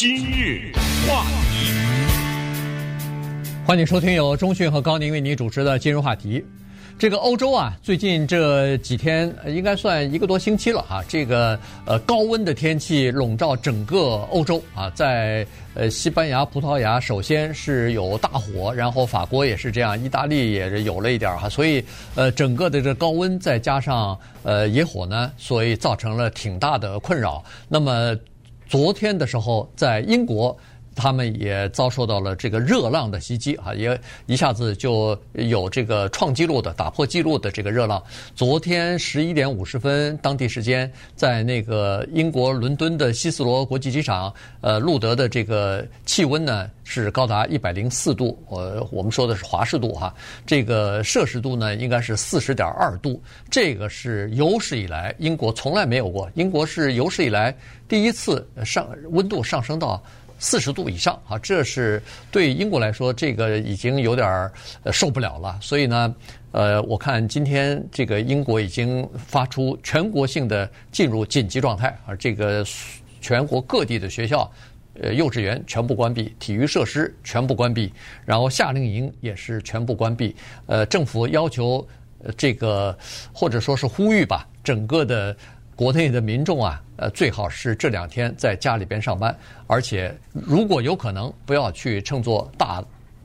[0.00, 0.72] 今日
[1.06, 1.74] 话题，
[3.66, 6.42] 欢迎收听由中讯和高宁为您主持的今日话题。
[6.98, 11.04] 这个欧洲啊，最近这几天应该算一个多星期了哈。
[11.06, 21.46] 这个呃高温的天气笼罩整个欧洲啊，在呃西班牙、葡萄牙首先是有大火，然后法国也是这样，意大利也是有了一点哈。
[21.46, 27.44] 所以呃整个的这高温再加上呃野火呢，所以造成了挺大的困扰。
[27.68, 28.16] 那么
[28.70, 30.56] 昨天的时候，在英国。
[30.94, 38.02] 他们也遭受到了这个热浪的袭击啊，也一下子就有这个创纪录的、打破纪录的这个热浪。
[38.34, 57.56] 昨天十一点五十分当地时间，在那个英国伦敦的希斯罗国际机场，呃，录得的这个气温呢是高达一百零四度，呃，我们说的是华氏度哈，这个摄氏度呢应该是四十点二度，这个是有史以来英国从来没有过，英国是有史以来
[57.88, 60.02] 第一次上温度上升到。
[60.42, 64.50] 四十度以上啊，这是对英国来说，这个已经有点
[64.90, 65.58] 受不了了。
[65.60, 66.14] 所以呢，
[66.50, 72.64] 呃，我看今天这个英国已经发出全国性的进入紧急状态，而这个
[73.20, 74.50] 全国各地的学校、
[74.94, 77.92] 呃幼稚园全部关闭，体育设施全部关闭，
[78.24, 80.34] 然后夏令营也是全部关闭。
[80.66, 81.86] 呃，政府要求
[82.34, 82.98] 这个
[83.30, 85.36] 或者说是呼吁吧，整个的。
[85.80, 89.34] 国内的民众啊，呃，最好是这两天在家里边上班，
[89.66, 92.84] 而且如果有可能，不要去乘坐大，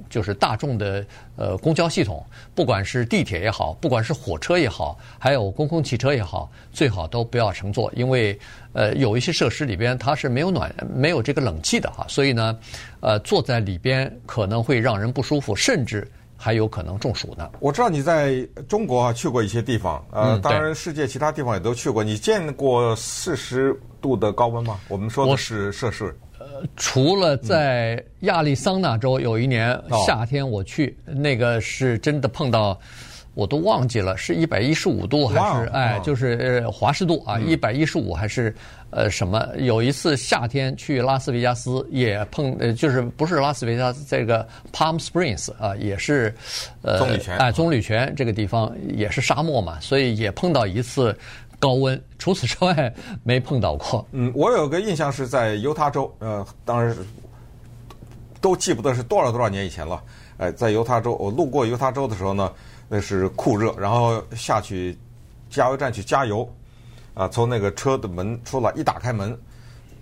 [0.10, 8.40] 就是大众的呃公交系统，不管是地铁也好，不管是火车也好，还有公共汽车也好，最好都不要乘坐，因为
[8.72, 12.58] 呃有一些设施里边它是没有暖、没有这个冷气的哈，所以呢，
[13.02, 16.10] 呃，坐在里边可能会让人不舒服，甚至。
[16.46, 17.50] 还有可能中暑呢。
[17.60, 22.04] 我知道你在中国啊去过一些地方，呃，当然世界其他地方也都去过。
[22.04, 24.80] 你见过四十度的高温吗？
[24.88, 26.16] 我们说的是摄氏。
[26.38, 32.80] 呃，除了在亚利桑那州有一年夏天我去，那个是真的碰到。
[33.34, 38.56] 我都忘记了，是一百一十五度还是哎，就是呃华氏度啊，一百一十五还是
[38.96, 39.46] 呃什么？
[39.58, 46.34] 有一次夏天去拉斯维加斯也碰，呃就是不是拉斯维加斯这个 Palm Springs 啊，也是
[46.82, 51.16] 呃棕榈泉哎棕榈泉这个地方也是沙漠嘛，所以也碰到一次
[51.60, 52.02] 高温。
[52.18, 54.08] 除此之外没碰到过。
[54.14, 56.96] 嗯，我有个印象是在犹他州，呃，当然
[58.40, 60.02] 都记不得是多少多少年以前了。
[60.38, 62.52] 哎，在犹他州，我路过犹他州的时候呢。
[62.88, 64.96] 那是酷热，然后下去
[65.50, 66.48] 加油站去加油，
[67.16, 69.36] 啊，从那个车的门出来，一打开门，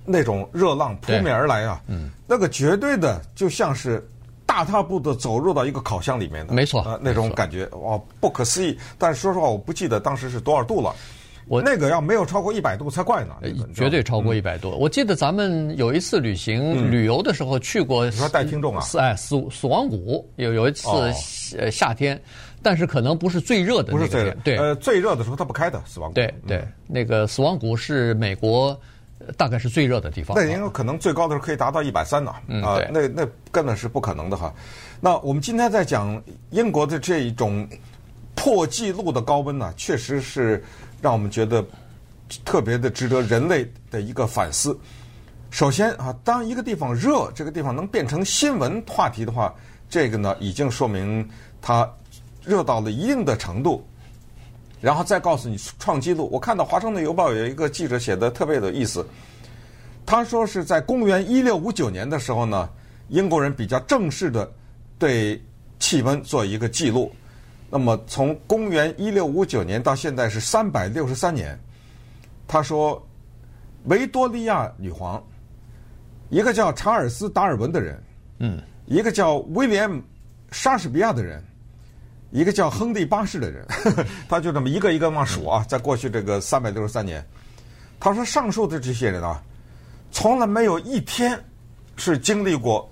[0.04, 4.06] 那种热浪扑面而来啊，嗯，那个绝对的就像是
[4.46, 8.78] 大踏步的走入到一个烤箱里面的，没错，啊，那种感觉哇，不可思议。
[8.98, 10.94] 但是说实话，我不记得当时是多少度了。
[11.46, 13.34] 我那个要没有超过一百度才怪呢，
[13.76, 14.70] 绝对超过一百度。
[14.80, 18.82] 我记得咱们有一次旅行旅游的时候去过，你说带听众啊？
[18.98, 20.88] 哎，死死亡谷有有一次
[21.58, 22.18] 呃夏天。
[22.64, 26.16] 但是可能不是最热的那个，不是最热，对，呃，最热的时候它不开的死亡谷。
[26.16, 28.80] 对对，那个死亡谷是美国
[29.36, 30.38] 大概是最热的地方。
[30.38, 32.32] 那应该可能最高的时候可以达到一百三呢，
[32.64, 34.54] 啊，那那根本是不可能的哈。
[35.02, 36.20] 那我们今天在讲
[36.52, 37.68] 英国的这一种
[38.34, 40.64] 破纪录的高温呢，确实是
[41.02, 41.64] 让我们觉得
[42.46, 44.78] 特别的值得人类的一个反思。
[45.52, 49.54] 首先啊，当一个地方热，这个地方能变成新闻话题的话，
[49.90, 51.28] 这个呢已经说明
[51.62, 51.86] 它。
[52.46, 53.86] 热到了一定的程度，
[54.82, 56.30] 然后再告诉你创纪录。
[56.32, 59.06] 我看到《华盛顿邮报》有一个记者写的特别有意思，
[60.06, 62.70] 他说是在公元一六五九年的时候呢，
[63.08, 64.52] 英国人比较正式的
[65.00, 65.42] 对
[65.80, 67.12] 气温做一个记录。
[67.70, 71.58] 那么从公元一六五九年到现在是三百六十三年。
[72.48, 73.02] 他说，
[73.86, 75.24] 维多利亚女皇，
[76.30, 78.04] 一个叫查尔斯·达尔文的人，
[78.40, 79.90] 嗯，一个叫威廉·
[80.52, 81.44] 莎士比亚的人。
[82.34, 87.24] 一个叫亨利八世的人，呵呵，他就这么一个一个往数啊，在过去这个三百六十三年，
[88.00, 89.40] 他说上述的这些人啊，
[90.12, 91.40] 从来没有一天
[91.96, 92.92] 是经历过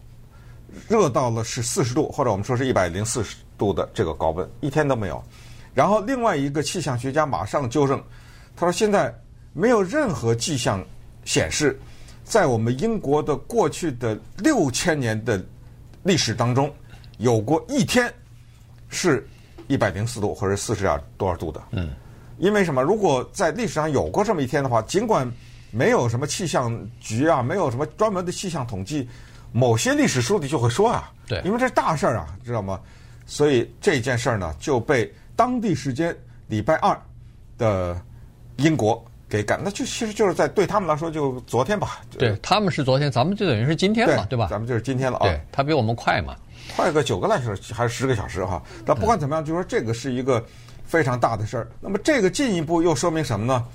[0.88, 5.21] 热到了是四十度或者我们说是一百零四十度的这个高温，一天都没有。
[5.73, 7.99] 然后另外一个气象学家马上纠正，
[8.55, 9.11] 他说现在
[9.53, 10.85] 没有任何迹象
[11.25, 11.79] 显示，
[12.23, 15.44] 在我们英国的过去的六千年的
[16.03, 16.71] 历史当中，
[17.17, 18.13] 有过一天
[18.87, 19.27] 是。
[19.71, 21.62] 一百零四度或者四十点多少度的？
[21.71, 21.91] 嗯，
[22.38, 22.81] 因为什么？
[22.81, 25.31] 如果在历史上有过这么一天的话，尽管
[25.71, 29.07] 没有什么气象局啊，没有什么专门的气象统计，
[29.53, 32.79] 某些历史书里就会说啊，对，因为这是大事儿啊，知道吗？
[33.25, 36.13] 所以这件事儿呢，就被当地时间
[36.47, 37.00] 礼拜二
[37.57, 38.00] 的
[38.57, 39.01] 英国
[39.31, 42.01] 给赶，那就其实就是在对他们来说，就昨天吧。
[42.19, 44.48] 对，他们是昨天，咱们就等于是今天嘛，对吧？
[44.51, 45.24] 咱们就是今天了啊。
[45.24, 46.36] 对，他比我们快嘛，
[46.75, 48.62] 快个九个来小时还是十个小时哈。
[48.86, 50.44] 但不管怎么样，就说这个是一个
[50.83, 51.68] 非常大的事儿。
[51.80, 53.66] 那么这个进一步又说明什么呢？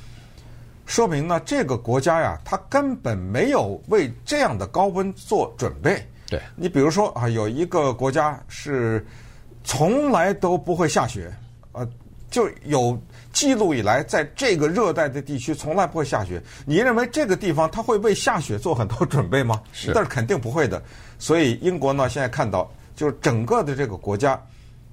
[0.85, 6.07] 说明呢，这个国家呀，它根本没有为这样的高温做准备。
[6.29, 9.05] 对，你比如说啊，有一个国家是
[9.65, 11.33] 从来都不会下雪，
[11.73, 11.89] 呃，
[12.31, 13.01] 就有
[13.37, 16.43] 记录以来，在这个热带的地区从来不会下雪。
[16.65, 19.61] 你认为这个地方它会为下雪做很多准备吗？
[19.75, 20.83] 是，但是肯定不会的。
[21.19, 24.43] 所以英国呢，现在看到就是整个的这个国家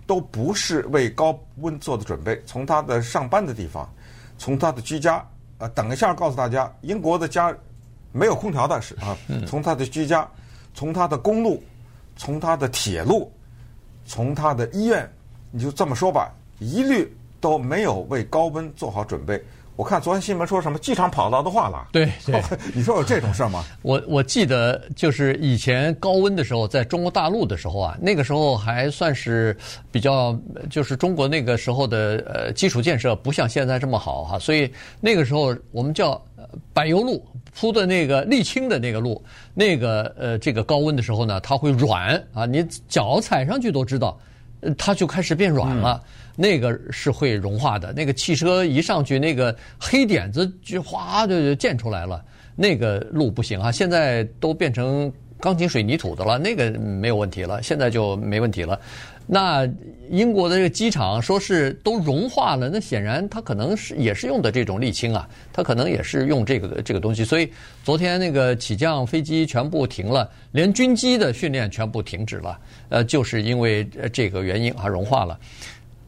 [0.05, 2.37] 都不是为高温做的准备。
[2.45, 3.89] 从他的上班的地方，
[4.37, 5.25] 从他的居家。
[5.59, 7.55] 呃，等一下，告诉大家，英国的家
[8.11, 9.15] 没有空调的是啊。
[9.47, 10.29] 从他的居家，
[10.73, 11.63] 从他的公路，
[12.17, 13.31] 从他的铁路，
[14.05, 15.09] 从他的医院，
[15.49, 16.29] 你就这么说吧，
[16.59, 17.09] 一律
[17.43, 19.43] 都没有为高温做好准备。
[19.75, 22.41] 我看昨天新闻说什么机场跑道都化了，对对，
[22.73, 23.65] 你说有这种事儿吗？
[23.81, 29.57] 我我记得就是以前高温的时候，在中国大陆的时候啊，那个时候还算是
[29.91, 36.23] 比较，就是中国那个时候的呃基础建设不像现在这么好哈，所以那个时候我们叫
[36.71, 37.25] 柏油路
[37.59, 39.21] 铺的那个沥青的那个路，
[39.55, 44.15] 那个呃这个高温的时候呢，它会软啊，你脚踩上去都知道，
[44.77, 46.01] 它就开始变软了。
[46.03, 52.25] 嗯那个是会融化的，那个汽车一上去，那个黑点子就哗就溅出来了。
[52.55, 58.79] 那个路不行啊，现在都变成钢筋水泥土的了，那个没有问题了，现在就没问题了。
[59.25, 59.67] 那
[60.09, 67.23] 英国的这个机场说是都融化了，那显然它可能是也是用的这种沥青啊，它可能也是用这个这个东西。
[67.23, 67.49] 所以
[67.83, 72.59] 昨天那个起降飞机全部停了，连军机的训练全部停止了，
[72.89, 75.39] 呃，就是因为这个原因啊，融化了。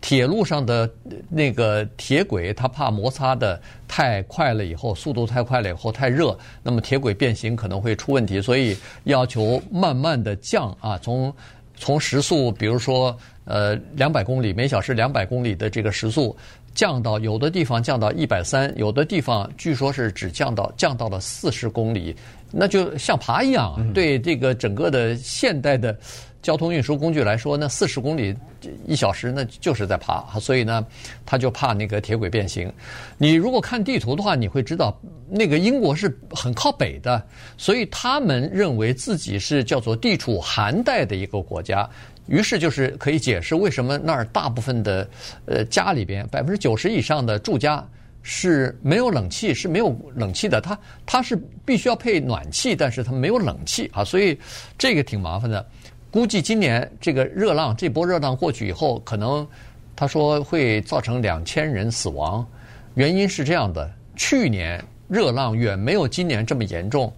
[0.02, 0.88] 铁路上的
[1.30, 11.34] 那个铁轨，它怕摩擦的太快了，以后速度太快了以后太热，那么铁轨变形可能会出问题，所以要求慢慢的降啊，从
[11.76, 16.36] 从时速，比如说呃两百公里每小时两百公里的这个时速，
[16.74, 22.16] 降到有的地方降到一百三，有的地方据说是只降到降到了四十公里，
[22.52, 25.98] 那就像爬一样，对这个整个的现代的。
[26.46, 28.36] 交通运输工具来说，那四十公里
[28.86, 30.86] 一小时，那就是在爬，所以呢，
[31.26, 32.72] 他就怕那个铁轨变形。
[33.18, 34.96] 你如果看地图的话，你会知道，
[35.28, 37.20] 那个英国是很靠北的，
[37.58, 41.90] 所以他们认为自己是叫做地处寒带的一个国家，
[42.28, 45.10] 于是就是可以解释为什么那儿大部分的
[45.48, 47.84] 呃家里边百分之九十以上的住家
[48.22, 50.78] 是没有冷气，是没有冷气的，它
[51.08, 54.38] 它是必须要配暖气，但是它没有冷气啊，所以
[54.78, 55.66] 这个挺麻烦的。
[56.16, 59.46] 估计今年这个热浪，这波热浪过去以后，可能
[59.98, 62.48] 他说会造成两千人死亡。
[62.94, 67.12] 原因是这样的：去年热浪远没有今年这么严重，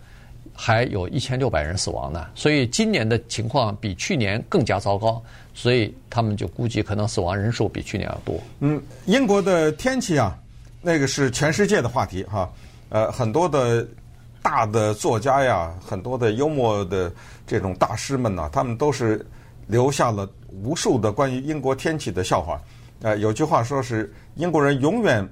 [0.51, 2.25] 还有一千六百人死亡呢。
[2.33, 5.21] 所以今年的情况比去年更加糟糕，
[5.53, 8.41] 所以他们就估计可能死亡人数比去年要多。
[8.61, 10.35] 嗯，英国的天气啊，
[10.81, 12.51] 那个是全世界的话题哈。
[12.89, 13.87] 呃，很多的。
[14.49, 17.11] 大的作家呀，很多的幽默的
[17.45, 19.27] 这种大师们呢，他们都是
[19.67, 20.25] 留下了
[20.63, 22.57] 无数的关于英国天气的笑话。
[23.01, 25.27] 呃，有句话说是英国人永远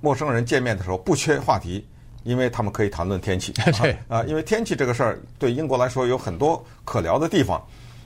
[0.00, 1.84] 陌生人见面的时候不缺话题，
[2.22, 3.52] 因为他们可以谈论天气。
[3.82, 7.60] 对啊，因为天气这个事儿对英国来说有很多可聊的地方。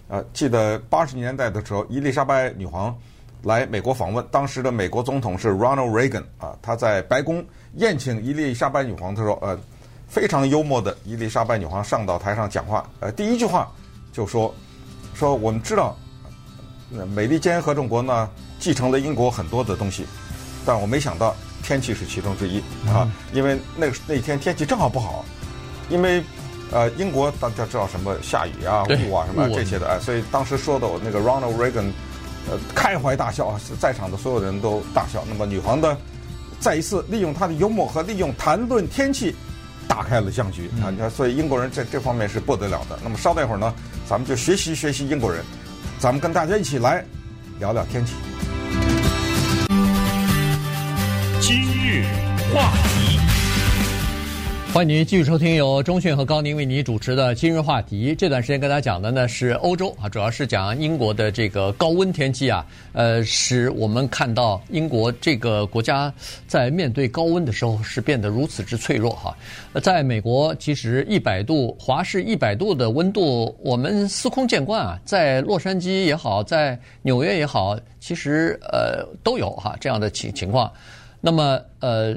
[0.09, 2.97] 呃，记得八十年代的时候，伊丽莎白女皇
[3.43, 7.45] 来美国访问，当时的美国总统是 Ronald Reagan 啊，他在白宫
[7.75, 9.59] 宴请伊丽莎白女皇，他说呃。
[10.09, 13.71] 非常幽默的伊丽莎白女皇上到台上讲话，呃，第一句话
[14.11, 14.53] 就说
[15.15, 15.95] 说我们知道，
[17.15, 20.07] 美利坚合众国呢继承了英国很多的东西，
[20.65, 25.25] 但我没想到天气是其中之一啊，因为那那天天气正好不好，
[25.91, 26.25] 因为
[26.73, 31.93] 呃英国大家知道什么下雨啊雾啊什么这些的哎，所以当时说的我那个 Ronald Reagan
[32.51, 35.23] 呃开怀大笑啊，在场的所有人都大笑。
[35.29, 35.95] 那么女皇的
[36.59, 39.37] 再一次利用她的幽默和利用谈论天气。
[39.89, 40.91] 打开了僵局啊！
[40.91, 42.99] 你看，所以英国人在这方面是不得了的。
[43.03, 43.75] 那么稍待一会儿呢，
[44.09, 45.43] 咱们就学习学习英国人，
[45.99, 47.05] 咱们跟大家一起来
[47.59, 48.13] 聊聊天气。
[51.41, 52.05] 今日
[52.55, 52.88] 话题。
[54.75, 58.15] 欢迎您继续收听由中讯和高宁为您主持的今日话题。
[58.15, 66.13] 这段时间跟大家讲的呢是欧洲啊，主要是讲英国的这个高温天气啊，呃，使我们看到英国这个国家
[66.47, 69.37] 在面对高温的时候是变得如此之脆弱哈。
[69.83, 80.71] 在美国，其实一百度华氏一百度的温度，我们司空见惯啊，在洛杉矶也好，在纽约也好，其实呃都有哈这样的情情况。
[81.23, 82.15] 那么呃。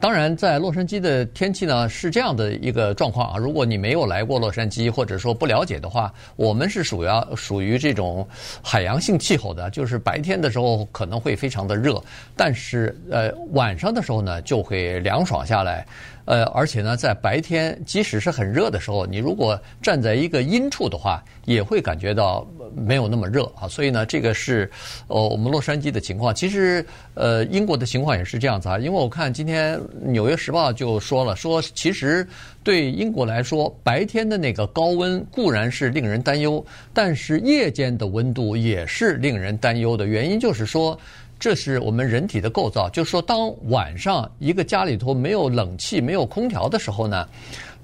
[0.00, 3.36] 当然，在洛杉矶的天气呢是这样的一个状况啊。
[3.36, 8.26] 如果你没有来过洛杉矶，或者说不了解的话，我们是属于属于这种
[8.62, 12.00] 海洋性气候的，就是白天的时候可能会非常的热，
[12.36, 15.84] 但是呃晚上的时候呢就会凉爽下来。
[16.28, 23.66] 呃，而且呢，在白天即使是很热的时候，你如果站在一个阴处的话，也会感觉到没有那么热啊。
[23.66, 24.70] 所以呢，这个是
[25.06, 26.34] 呃我们洛杉矶的情况。
[26.34, 28.78] 其实呃英国的情况也是这样子啊。
[28.78, 32.28] 因为我看今天《纽约时报》就说了，说其实
[32.62, 40.04] 对英国来说，白天的那个高温固然是令人担忧，但是夜间的温度也是令人担忧的。
[40.04, 41.00] 原因就是说。
[41.38, 47.28] 这是我们人体的构造，就是说，当晚上一个家里头没有冷气、没有空调的时候呢，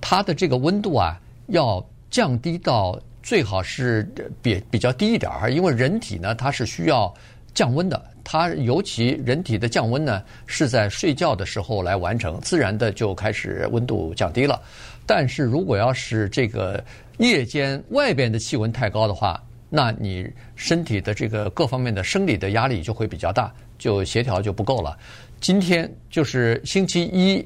[0.01, 4.03] 它的这个温度啊要降低到最好是
[4.43, 7.15] 比比较低一点儿，因为人体呢它是需要
[7.55, 14.61] 降温的，它尤其人体的降温呢是在睡觉的时候来完成，自然的就开始温度降低了。
[15.07, 16.83] 但是如果要是这个
[17.19, 19.41] 夜间外边的气温太高的话，
[19.77, 24.97] 那你身体的这个各方面的生理的压力就会比较大，就协调就不够了。
[25.41, 27.45] 今天就是星期一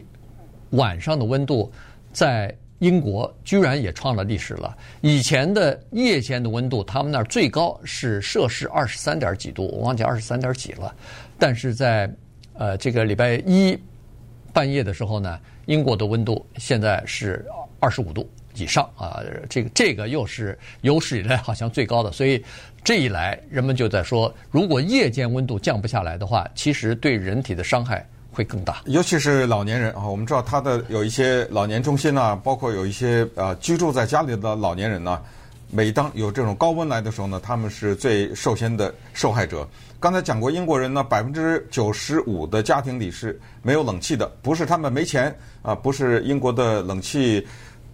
[0.77, 1.73] 晚上的温度，
[2.13, 4.77] 在英国居然也创了历史了。
[5.01, 10.95] 以前的夜间的温度，他们那儿最高是摄氏二十三点几度，我忘记二十三点几了。
[11.39, 12.13] 但是在
[12.53, 13.75] 呃这个礼拜一
[14.53, 17.43] 半夜的时候呢，英国的温度现在是
[17.81, 18.29] 二十五度。
[18.59, 22.43] 以上啊，这个这个又是有史以来好像最高的，所以
[22.85, 28.83] 这一来，人们就在说，如果夜间温度降不下来的话，其实对人体的伤害会更大。
[28.87, 35.21] 尤其是老年人啊，我们知道他的有一些老年中心啊，包括有一些呃居住在家里的老年人呢，
[35.71, 39.69] 每当有这种高温来的时候呢，他们是最受先的受害者。
[40.01, 47.45] 刚才讲过，英国人呢，百分之九十五的家庭里是没有冷气的，不是他们没钱啊，不是英国的冷气。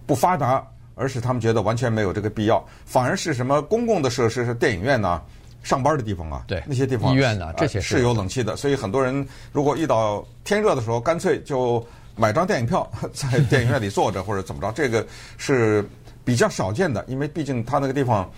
[0.05, 5.21] 不发达，而是他们觉得完全没有这个必要，反而是什么公共的设施，是电影院呐、
[5.63, 8.55] 上班的地方啊，对，那些地方医院呐，这些是有冷气的。
[8.55, 11.85] 所以很多人如果遇到天热的时候，干脆就
[12.15, 15.05] 买张电影票， 在电影院里坐着或者怎么着，这个
[15.37, 15.87] 是
[16.23, 18.29] 比较少见的，因为毕竟它那个地方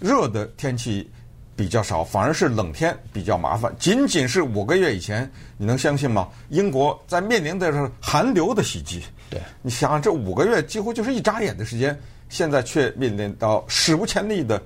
[0.00, 1.10] 热的天气
[1.54, 3.74] 比较少，反而是冷天比较麻烦。
[3.78, 6.28] 仅仅是五个月以前，你能相信吗？
[6.48, 9.02] 英国在面临的是寒流的袭击。
[9.30, 14.60] 对，你想想，这五个月几乎就是一眨眼的时间，现在却面临到史无前例的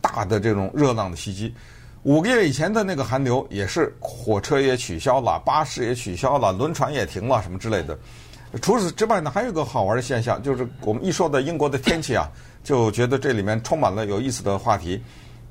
[0.00, 1.54] 大的这种热浪的袭击。
[2.04, 7.98] 五个月以前的那个寒流，也是火车也取消了，巴士也取消了，轮船也停了，什么之类的。
[8.62, 12.30] 除此之外呢，还有一个好玩的现象，就是我们一说到英国的天气啊，
[12.64, 15.02] 就觉得这里面充满了有意思的话题。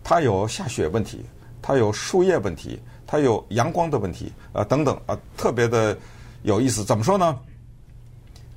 [0.04, 1.26] 它有下雪问题，
[1.62, 5.98] 它有树叶问题，它有阳光的问题，呃，等等啊，特别的
[6.44, 6.84] 有意思。
[6.84, 7.38] 怎么说呢？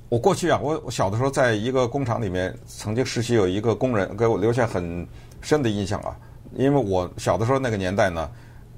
[0.09, 5.07] 我过去啊，我我小的时候在一个工厂里面曾经实习，有一个工人给我留下很
[5.41, 6.15] 深的印象啊。
[6.55, 8.29] 因为我小的时候那个年代呢，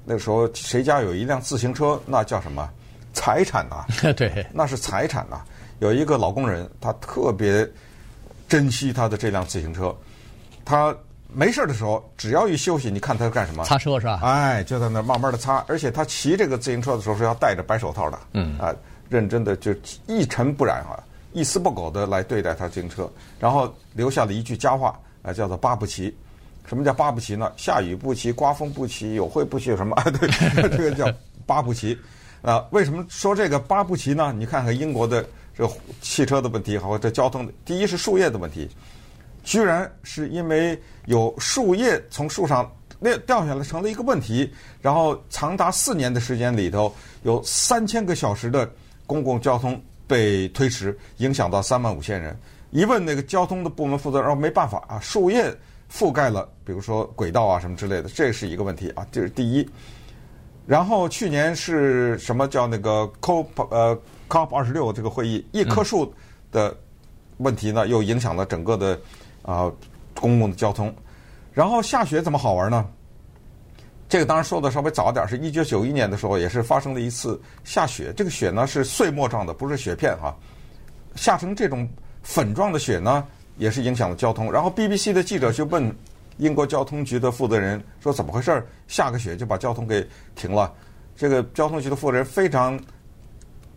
[0.04, 2.70] 那个时候谁家有一辆自行车，那叫什么
[3.12, 3.84] 财产啊？
[4.16, 5.44] 对，那是财产啊。
[5.80, 7.68] 有一个老工人，他特别
[8.48, 9.92] 珍惜他的这辆自行车，
[10.64, 10.96] 他
[11.34, 13.64] 没事的时候，只要一休息，你看他干什么？
[13.64, 14.20] 擦车是吧？
[14.22, 18.18] 哎，就在那慢慢的擦，而且他骑这个自行车的时候是要戴着白手套的。
[18.32, 18.74] 嗯啊，
[19.08, 19.74] 认真的就
[20.06, 21.02] 一尘不染啊。
[21.32, 23.10] 一丝不苟的来对待他自行车，
[23.40, 26.16] 然后留下了一句佳话，啊，叫做“八不骑”。
[26.64, 27.50] 什么叫“八不骑”呢？
[27.56, 29.96] 下雨不骑，刮风不骑，有会不骑，有什么？
[29.96, 30.28] 啊， 对，
[30.68, 31.12] 这个叫
[31.44, 31.98] “八不骑”。
[32.40, 34.32] 啊，为什么说这个“八不骑”呢？
[34.32, 35.26] 你看看英国的
[35.58, 35.68] 这
[36.00, 38.70] 汽车的问题，和这交通，第一是树叶的问题，
[39.44, 48.68] 居然是因为有树叶从树上那掉下来成了一个问题，然后长达四年的时间里头，有三千个小时的
[49.06, 49.80] 公共交通。
[50.06, 52.38] 被推迟，影响到三万五千人。
[52.70, 55.50] 一问那个交通的部门负责人，说没办法啊，树叶
[55.90, 59.66] 覆盖了，比如说轨道啊什么之类的，这是一个问题啊，这是第一。
[60.66, 63.98] 然后去年是什么叫那个 COP 呃
[64.28, 66.12] COP 二十六这个会议，一棵树
[66.52, 66.76] 的
[67.38, 69.00] 问题呢，又影响了整个的
[69.44, 69.70] 啊、
[70.18, 70.92] 公共的交通。
[71.52, 72.84] 然后下雪怎么好玩呢？
[74.08, 78.12] 这个当然说的稍微早点，是一九九一年的时候，也是发生了一次下雪。
[78.16, 80.36] 这个雪呢是碎末状的，不是雪片哈、
[81.16, 81.88] 下成这种
[82.22, 84.52] 粉状的雪呢，也是影响了交通。
[84.52, 85.92] 然后 BBC 的记者就问
[86.36, 88.64] 英国交通局的负责人说：“怎么回事？
[88.88, 90.72] 下个雪就把交通给停了？”
[91.16, 92.78] 这个交通局的负责人非常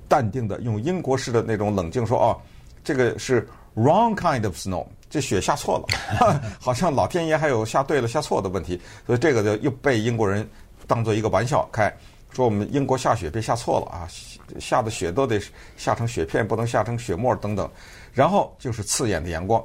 [0.08, 2.36] 淡定的用英国式的那种冷静说：“啊，
[2.84, 10.48] 这个是 wrong kind of snow。”这雪下错了， 好像老天爷还有下对了下错的问题，所以这个就又被英国人
[10.86, 11.92] 当做一个玩笑开。
[12.34, 14.08] 说我们英国下雪别下错了啊，
[14.60, 15.42] 下的雪都得
[15.78, 17.68] 下成雪片，不能下成雪沫等等。
[18.14, 19.64] 然后就是刺眼的阳光。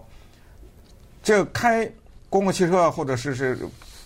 [1.23, 1.91] 这开
[2.31, 3.59] 公共汽车或者是是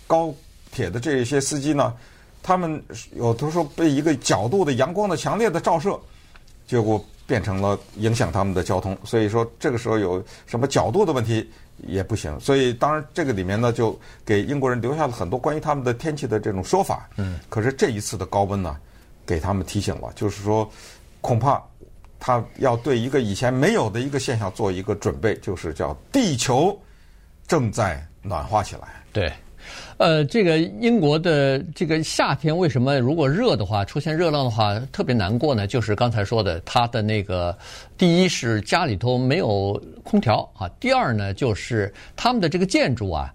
[0.06, 0.34] 高
[0.72, 1.94] 铁的这些司机呢，
[2.42, 2.82] 他们
[3.14, 6.00] 有的时候被一个角度的阳光的强烈的照射，
[6.66, 8.96] 结果变成了影响他们的交通。
[9.04, 11.48] 所以说这个时候有什么角度的问题
[11.86, 12.38] 也不行。
[12.40, 17.08] 所以当然这个里面呢，就给英国人留下了很多关于他们的天气的这种说法。
[17.16, 17.38] 嗯。
[17.48, 18.76] 可是这一次的高温呢，
[19.26, 20.70] 给他们提醒了，就是说
[21.20, 21.62] 恐怕
[22.18, 26.78] 他要对一个以前没有的一个现象做一个准备，就是叫地球。
[27.48, 28.88] 正在暖化起来。
[29.12, 29.32] 对，
[29.98, 35.66] 呃，这个英国的这个夏天为什么如果热的话，出现热浪的话特别难过呢？
[35.66, 37.56] 就是刚才说的，它的那个
[37.96, 43.32] 第一是家里头没有空调啊，第二呢就是他们的这个建筑啊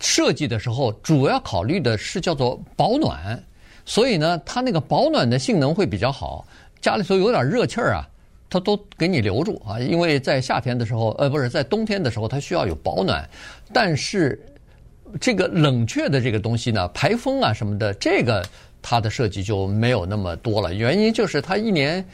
[0.00, 3.42] 设计的时候主要考虑的是叫做保暖，
[3.84, 6.46] 所以呢它那个保暖的性能会比较好，
[6.80, 8.08] 家里头有点热气儿啊。
[8.50, 13.28] 它都给你留住啊，因为在夏天的时候，呃，不是在冬天的时候，它需要有保暖。
[13.74, 14.40] 但是
[15.20, 18.44] 这个冷却的这个东西呢，排风啊什么的，这个
[18.82, 20.72] 它的设计就没有那么多了。
[20.74, 22.04] 原因就是它一年，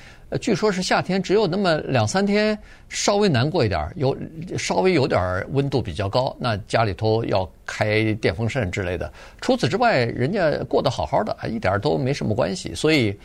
[0.40, 2.58] 据说是夏天只有那么两三天
[2.88, 4.16] 稍微难过一点，有
[4.56, 9.12] 稍微有点温度比较高，那家里头要开电风扇之类的。
[9.40, 12.74] 除此之外，人家过得好好的，一点都没什么关系。
[12.74, 13.16] 所以。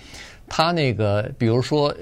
[0.49, 1.93] 他那个，比如说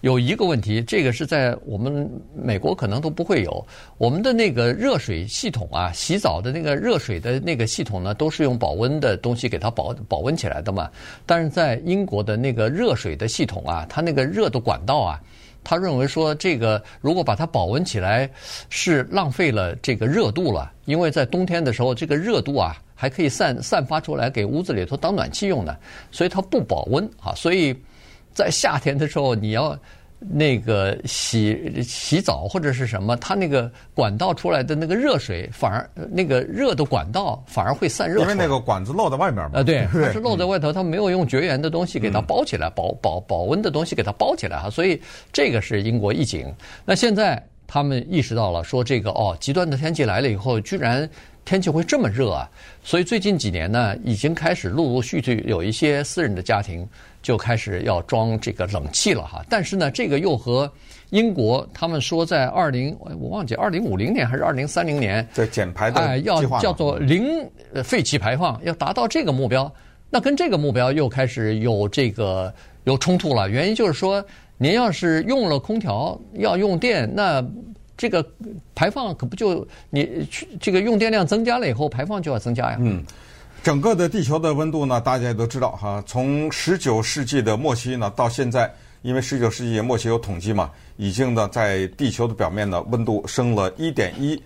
[0.00, 3.66] 有一个问题，这个是在我们美国可能都不会有。
[3.98, 10.88] 我们的那个热水系统啊，洗澡的那个热水的那个系统呢，都是用保温的东西给它保保温起来的嘛。
[11.26, 15.20] 但是在英国的那个热水的系统啊，它那个热的管道啊，
[15.64, 18.30] 他认为说这个如果把它保温起来，
[18.70, 22.76] 是浪费了这个热度了，因为在冬天的时候，这个热度啊。
[23.00, 25.78] 还可以散散发出来给屋子里头当暖气用的，
[26.10, 27.32] 所以它不保温啊。
[27.36, 27.72] 所以
[28.34, 29.78] 在夏天的时候，你要
[30.18, 38.22] 那个洗洗澡或者是什么，它那个管道出来的那个热水，反而那个热的管道反而会散热。
[38.22, 39.60] 因为那个管子露在外面嘛。
[39.60, 44.68] 啊，对， 它是露在外头，它没有用绝缘的东西给它包起来，保保保温的东西给它包起来哈。
[44.68, 45.00] 所以
[45.32, 46.52] 这个是英国一景。
[46.84, 51.08] 那现在他们意识到了，说这个哦，极端的天气来了以后，居然。
[51.48, 52.46] 天气会这么热啊！
[52.84, 56.86] 所以最近几年呢，已经开始陆陆续续有一些私人的家庭
[57.22, 59.42] 就开始要装这个冷气了哈。
[59.48, 60.70] 但是呢，这个又和
[61.08, 67.26] 英国他们说在二零我忘记二零五零年还是二零三零年在减排的哎要叫做零
[67.82, 69.72] 废气排放，要达到这个目标，
[70.10, 72.52] 那跟这个目标又开始有这个
[72.84, 73.48] 有冲突了。
[73.48, 74.22] 原因就是说，
[74.58, 77.42] 您要是用了空调要用电，那。
[77.98, 78.24] 这个
[78.76, 82.78] 排放可不就你去这个用电量增加了以后，排放就要增加呀。
[82.80, 83.04] 嗯，
[83.60, 94.40] 整个的地球的温度呢，大家也都知道哈，从十九世纪的末期呢到现在，因为十九世纪末期有统计嘛，已经呢在地球的表面呢温度升了一点一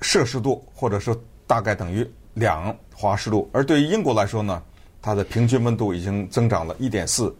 [0.00, 1.14] 摄氏度，或者说
[1.46, 3.46] 大概等于两华氏度。
[3.52, 4.62] 而对于英国来说呢，
[5.02, 7.34] 它的平均温度已经增长了一点四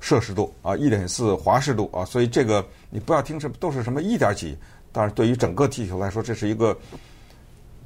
[0.00, 4.54] 摄氏度啊，一点四华氏度啊，所以这个你不要听什么都是什么一点几。
[4.92, 6.76] 但是对于整个地球来说，这是一个，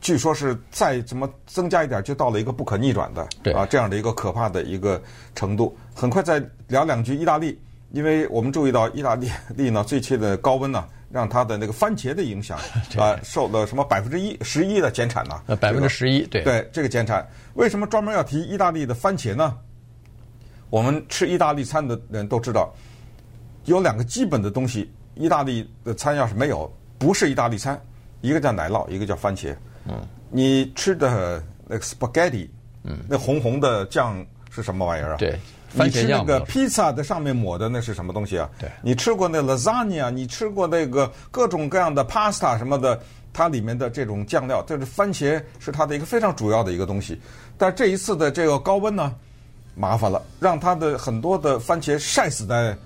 [0.01, 3.23] 据说是再怎么增加一点，就到了一个不可逆转的
[3.55, 5.01] 啊这样的一个可怕的一个
[5.35, 5.77] 程度。
[5.95, 7.59] 很快再聊两句意大利，
[7.93, 12.59] 因为我们注意到意大利 利呢最近的高温呢，让它的那个番茄的影响
[12.99, 15.41] 啊受了什么百分之一十一的减产呢？
[15.47, 17.27] 呃，百分之十一，对对，这个减产。
[17.55, 19.57] 为什么专门要提意大利的番茄呢？
[20.69, 22.75] 我们吃意大利餐的人都知道，
[23.65, 26.71] 有两个基本的东西，意大利的餐要是没有。
[26.99, 27.81] 不是意大利餐，
[28.21, 29.55] 一个叫奶酪，一个叫番茄。
[29.89, 29.95] 嗯，
[30.31, 32.49] 你吃的那个 spaghetti，
[32.83, 35.17] 嗯，那红红的酱是什么玩意儿啊？
[35.19, 35.39] 对，
[35.73, 38.49] 你吃那个披萨的上面抹的那是什么东西啊？
[38.59, 43.01] 对，你吃过那 lasagna，你吃过那个各种各样的 pasta 什么的，
[43.33, 47.21] 它里面的这种酱料，这是番茄是它的一个非常主要的一个东西。
[47.59, 49.15] 但这一次的这个高温呢，
[49.75, 52.77] 麻烦了，让它的很多的番茄晒死在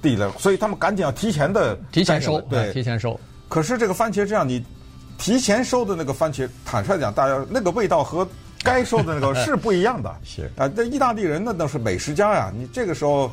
[0.00, 3.18] 地了，所以他们赶紧要提前的提前收，对，提前收。
[3.54, 4.60] 可是这个番茄这样，你
[5.16, 8.26] 提前收的那个番茄，坦率讲，大家那个味道和
[8.64, 10.12] 该收的那个是不一样的。
[10.26, 12.52] 是啊，那意大利人那都是美食家呀。
[12.52, 13.30] 你这个时候，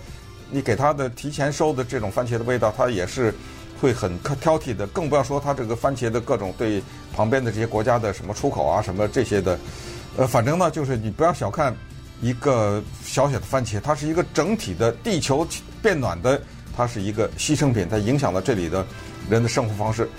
[0.52, 3.34] 你给他的提前收的这种番茄的味道，他也是
[3.82, 4.86] 会很挑剔的。
[4.86, 6.84] 更不要说他这个番茄的各种对
[7.16, 9.58] 旁边的这些国家的什么出口啊，什么这些的。
[10.18, 11.76] 呃，反正呢，就是你不要小看
[12.22, 15.48] 一个小小的番茄，它是一个整体的地球
[15.82, 16.40] 变暖的，
[16.76, 18.86] 它是一个牺牲品，它影响了这里的。
[19.30, 20.10] 人的生活方式，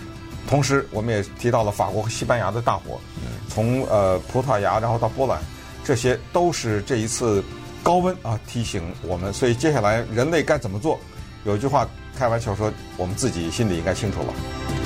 [0.49, 3.01] 同时我们也提到了法国和西班牙的大火，
[3.49, 5.43] 从呃葡萄牙然后到波兰，
[5.85, 7.43] 这些都是这一次
[7.83, 11.01] 高温啊提醒我们，所以接下来人类该怎么做？
[11.45, 11.87] 有一句话
[12.17, 14.82] 开玩笑说，我们自己心里应该清楚了。